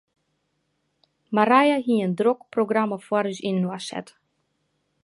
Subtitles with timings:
[1.39, 4.07] Marije hie in drok programma foar ús yninoar set.